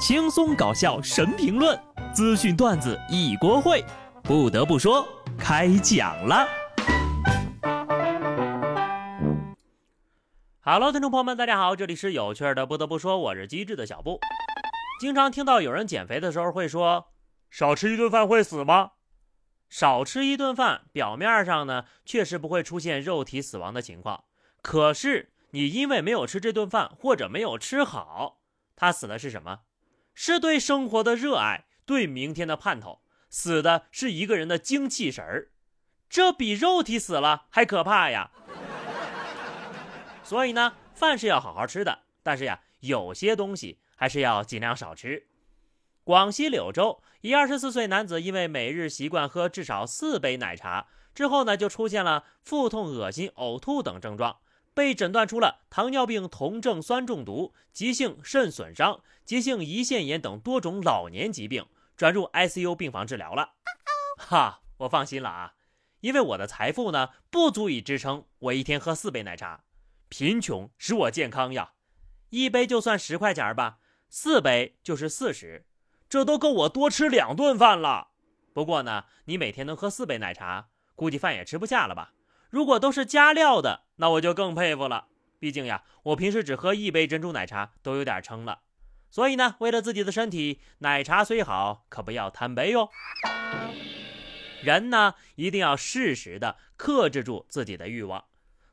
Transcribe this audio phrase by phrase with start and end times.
[0.00, 1.78] 轻松搞笑神评论，
[2.14, 3.84] 资讯段子一锅烩。
[4.22, 5.06] 不得不说，
[5.38, 6.48] 开讲了。
[10.62, 12.64] Hello，听众朋友们，大家好，这里是有趣的。
[12.64, 14.18] 不得不说，我是机智的小布。
[14.98, 17.08] 经常听到有人减肥的时候会说
[17.50, 18.92] ：“少吃一顿饭会死吗？”
[19.68, 24.24] 少吃一顿饭，表面上呢确实不会出现肉体死亡的情况，
[24.62, 28.38] 可是你因为没有吃这顿饭，或者没有吃好，
[28.74, 29.58] 他死的是什么？
[30.22, 35.48] 是对生活的热爱，对明天的盼头，死的是一个人的精气神儿，
[36.10, 38.30] 这比肉体死了还可怕呀！
[40.22, 45.26] 所以呢，饭是要好好吃的，但是呀，有些东西还是要尽量少吃。
[46.04, 54.36] 广西柳州一二十四岁男子因为每日习惯喝至少四杯奶茶，之后呢，就出现了腹痛、恶心、呕吐等症状。
[54.72, 63.54] 被诊断出了糖尿病酮症酸中毒、急性肾损伤、急性胰腺炎等多种老年疾病，转入 ICU 病房治疗了。
[64.16, 65.54] 哈，我放心了啊，
[66.00, 69.64] 因为我的财富呢不足以支撑我一天喝四杯奶茶。
[70.08, 71.72] 贫穷使我健康呀，
[72.30, 75.66] 一杯就算十块钱吧，四杯就是四十，
[76.08, 78.08] 这都够我多吃两顿饭了。
[78.52, 82.12] 不过呢，你每天能喝四杯奶茶，估计饭也吃不下了吧？
[82.50, 85.06] 如果都是加料的，那我就更佩服了。
[85.38, 88.60] 毕竟呀，我平时只喝一杯珍珠奶茶都有点撑了。
[89.10, 92.90] 所以呢，为了自己的身体，奶茶虽好，可不要贪杯哟。
[94.62, 98.24] 人呢，一定要适时的克制住自己的欲望。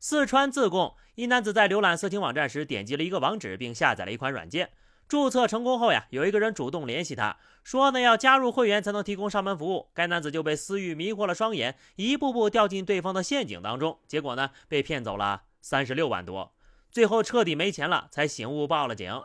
[0.00, 4.70] 四川自贡一男子在浏览色情网站时，点击了一个网址，并下载了一款软件。
[5.06, 9.90] 注册成功后呀，有一个人主动联系他，说呢要加入会员才能提供上门服务。
[9.92, 16.54] 该男子就被私欲迷惑了双眼，一步步掉进对方的陷阱当中，结果呢被骗走了三十六万多，
[16.90, 19.20] 最后彻底没钱了，才醒悟报了警。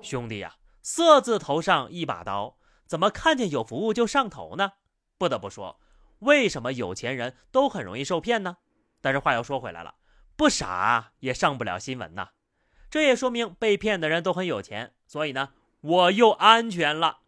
[0.00, 4.74] 兄弟呀，色字头上一把刀，怎么看见有服务就上头呢？
[5.18, 5.80] 不得不说，
[6.20, 8.58] 为什么有钱人都很容易受骗呢？
[9.00, 9.96] 但是话又说回来了，
[10.36, 12.28] 不傻也上不了新闻呐。
[12.90, 15.50] 这也说明被骗的人都很有钱，所以呢，
[15.82, 17.18] 我又安全了。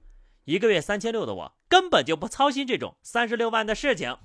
[0.45, 4.17] 一个月三千六的我，根本就不操心这种三十六万的事情。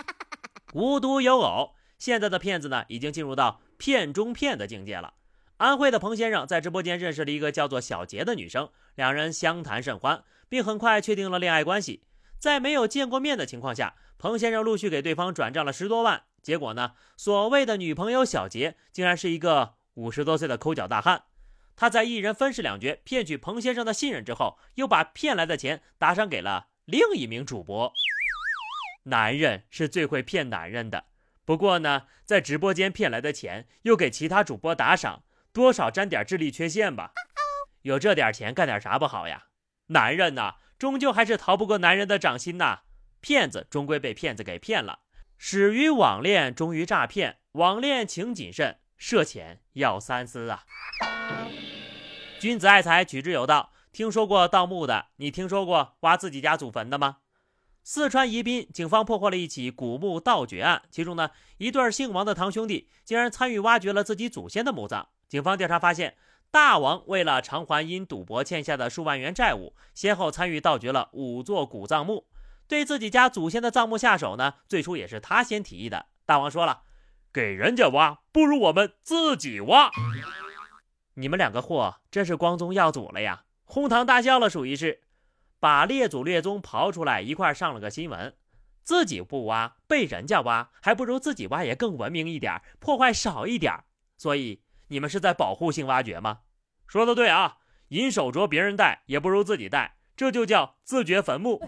[0.72, 5.12] 无独有偶，现在的骗子呢，已经进入到骗中骗的境界了。
[5.58, 12.02] 安徽的彭先生在直播间认识了一个叫做小杰的女生，两人相谈甚欢，并很快确定了恋爱关系。
[12.38, 16.22] 在没有见过面的情况下，彭先生陆续给对方转账了十多万。
[16.42, 19.74] 结果呢，所谓的女朋友小杰，竟然是一个。
[19.94, 21.24] 五十多岁的抠脚大汉，
[21.76, 27.92] 他在一人分饰两角骗取彭先生的信任之后，又把骗来的钱打赏给了另一名主播。
[29.04, 31.06] 男人是最会骗男人的，
[31.44, 37.12] 不过呢，在直播间骗来的钱又给其他主播打赏，多少沾点智力缺陷吧？
[37.82, 39.46] 有这点钱干点啥不好呀？
[39.88, 42.82] 男人呐，终究还是逃不过男人的掌心呐。
[43.20, 45.00] 骗子终归被骗子给骗了，
[45.36, 47.38] 始于网恋，终于诈骗。
[47.52, 48.78] 网恋请谨慎。
[49.04, 50.62] 涉钱要三思啊！
[52.38, 53.72] 君子爱财，取之有道。
[53.90, 57.16] 听说过盗墓的，你听说过挖自己家祖坟的吗？
[57.82, 65.08] 四川宜宾警方破获了一起古墓盗掘案，其中呢，一对姓王的堂兄弟竟然参与挖掘了自己祖先的墓葬。
[65.28, 66.16] 警方调查发现，
[66.52, 72.28] 大王为了偿还因赌博欠下的数万元债务，先后参与盗掘了五座古葬墓。
[72.68, 76.06] 对自己家祖先的葬墓下手呢，最初也是他先提议的。
[76.24, 76.82] 大王说了。
[77.32, 79.90] 给人家挖不如我们自己挖，
[81.14, 83.44] 你们两个货真是光宗耀祖了呀！
[83.64, 85.00] 哄堂大笑了，属于是
[85.58, 88.34] 把列祖列宗刨出来一块上了个新闻。
[88.82, 93.72] 自己不挖，被人家挖，还不如自己挖也更文明一点，破坏少一点。
[94.18, 96.40] 所以你们是在保护性挖掘吗？
[96.86, 97.56] 说的对啊，
[97.88, 101.62] 银手镯别人戴也不如自己戴，这就叫自掘坟墓。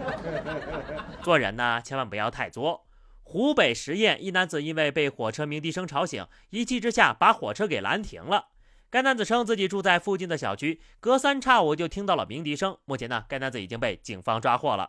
[1.22, 2.86] 做人呢，千万不要太作。
[3.34, 8.50] 湖北十堰一男子因为被火车鸣笛声吵醒，一气之下把火车给拦停了。
[8.88, 12.78] 该男子称自己住在附近的小区，隔三差五就听到了鸣笛声。
[12.84, 14.86] 目前呢，该男子已经被警方抓获了。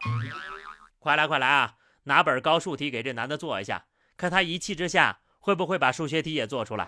[1.00, 1.74] 快来快来啊！
[2.04, 6.88] 拿本高数题给这男的做一下，看他一气之下会不会把数学题也做出来。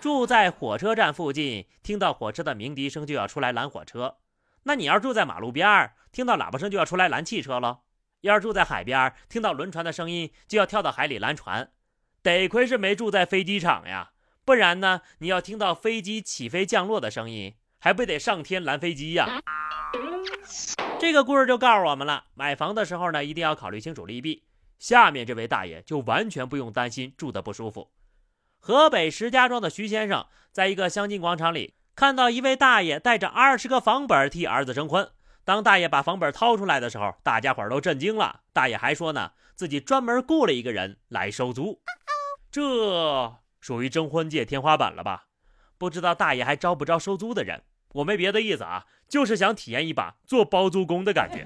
[0.00, 4.18] 住在火车站附近，听到火车的鸣笛声就要出来拦火车。
[4.62, 7.80] 那你要住在马路边儿，听到喇叭声就要出来拦汽车了。
[8.24, 11.70] 要是住在海边，听到轮船的声音就要跳到海里拦船，
[12.22, 14.12] 得亏是没住在飞机场呀，
[14.46, 19.42] 不然呢，你要听到飞机起飞降落的声音，还不得上天拦飞机呀？
[20.98, 24.44] 这个故事就告诉我们了，买房的时候呢，一定要考虑清楚利弊。
[24.78, 27.90] 下面这位大爷就完全不用担心住的不舒服。
[28.58, 35.10] 河北石家庄的徐先生，在一个相亲广场里看到一位大爷带着二十个房本替儿子征婚。
[35.44, 38.40] 当大爷把房本掏出来的时候，大家伙都震惊了。
[38.52, 41.82] 大爷还说呢，自己专门雇了一个人来收租，
[42.50, 45.26] 这属于征婚界天花板了吧？
[45.76, 47.64] 不知道大爷还招不招收租的人？
[47.92, 51.44] 我没别的意思啊，就是想体验一把做包租公的感觉。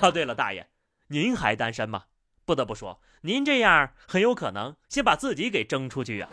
[0.00, 0.66] 哦， 对了，大爷，
[1.08, 2.04] 您还单身吗？
[2.44, 6.28] 不得不说，您这样很有可能先把自己给征出去呀。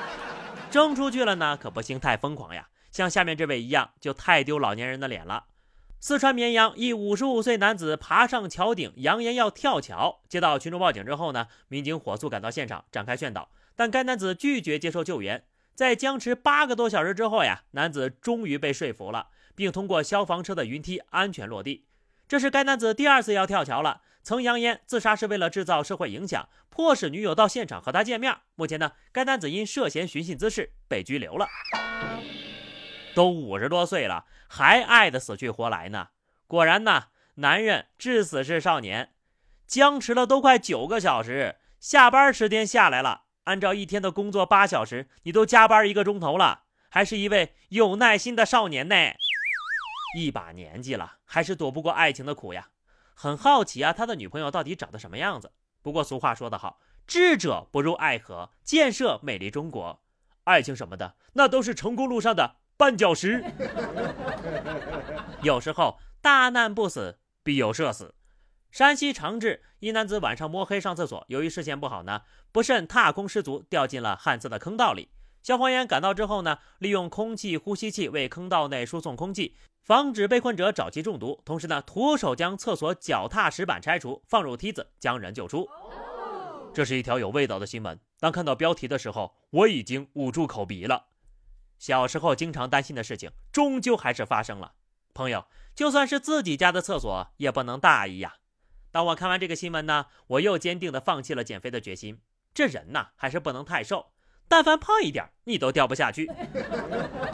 [0.70, 2.68] 征出去了呢，可不行太疯狂呀。
[2.94, 5.46] 像下面这位一样，就太丢老年人的脸了。
[5.98, 10.20] 四川绵阳一五十五岁男子爬上桥顶，扬言要跳桥。
[10.28, 15.44] 接到群众报警之后呢，民警火速赶到现场展开劝导，但该男子拒绝接受救援。
[15.74, 19.26] 在僵持八个多小时之后呀，男子终于被说服了，
[19.56, 21.86] 并通过消防车的云梯安全落地。
[22.28, 28.36] 这是该男子第二次要跳桥了，曾扬言自杀是为了制造社会影响，迫使女友到现场和他见面。
[28.54, 31.48] 目前呢，该男子因涉嫌寻衅滋事被拘留了。
[33.14, 36.08] 都五十多岁了，还爱得死去活来呢。
[36.46, 37.04] 果然呢，
[37.36, 39.14] 男人至死是少年。
[39.66, 43.22] 僵持了都快九个小时，下班时间下来了。
[43.44, 48.94] 按照一天的工作八小时，你都加班一个钟头了，还是一位有耐心的少年呢。
[50.16, 52.68] 一把年纪了，还是躲不过爱情的苦呀。
[53.14, 55.52] 很好奇啊，他的女朋友到底长得什么样子？
[55.82, 60.02] 不过俗话说得好，智者不入爱河，建设美丽中国。
[60.44, 62.56] 爱情什么的，那都是成功路上的。
[62.76, 63.44] 绊脚石，
[65.42, 68.14] 有时候大难不死，必有社死。
[68.70, 75.10] 山西长治一男子晚上摸黑上厕所，由于视线不好呢，不慎踏空失足，掉进了旱厕的坑道里。
[75.42, 81.40] 消防员赶到之后呢，利用空气呼吸器为坑道内输送空气，防止被困者沼气中毒。
[81.44, 85.68] 同时呢，徒手将厕所脚踏石板拆除，放入梯子，将人救出。
[86.72, 87.96] 这是一条有味道的新闻。
[88.18, 91.04] 当看到标题的时候，我已经捂住口鼻了。
[91.78, 94.74] 小时候经常担心的事情，终究还是发生了。
[95.12, 98.36] 朋友，就算是自己家的厕所，也不能大意呀。
[98.90, 102.20] 当我看完这个新闻呢，我又坚定地放弃了减肥的决心。
[102.52, 104.12] 这人呐，还是不能太瘦，
[104.48, 106.30] 但凡胖一点，你都掉不下去。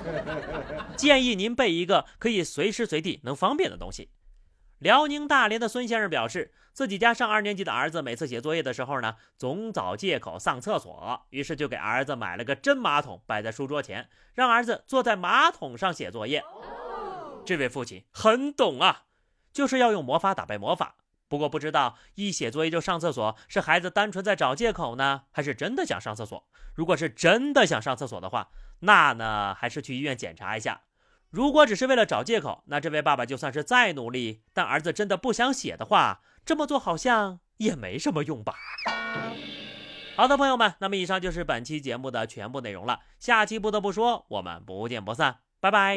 [0.96, 4.10] 建议您备一个可以随时随地能方便的东西。
[4.80, 16.42] 辽宁大连的孙先生表示，自己家上二年级的儿子每次写作业的时候呢，总找借口上厕所，于是就给儿子买了个真马桶摆在书桌前，让儿子坐在马桶上写作业。
[17.44, 19.02] 这位父亲很懂啊，
[19.52, 20.96] 就是要用魔法打败魔法。
[21.28, 26.48] 不过不知道一写作业就上厕所，是孩子单纯在找借口呢，还是真的想上厕所？
[26.74, 28.48] 如果是真的想上厕所的话，
[28.80, 30.80] 那呢还是去医院检查一下。
[31.30, 38.54] 如果只是为了找借口，那这位爸爸就算是再努力，但儿子真的不想写的话，这么做好像也没什么用吧。
[40.16, 43.00] 好的，朋友们，那么以上就是本期节目的全部内容了。
[43.18, 45.96] 下期不得不说，我们不见不散，拜拜。